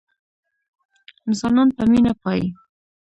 [1.27, 2.47] انسانان په مينه پايي